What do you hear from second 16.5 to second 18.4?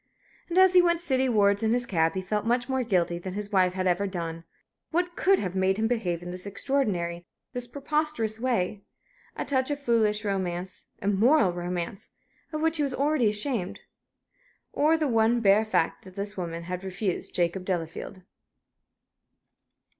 had refused Jacob Delafield?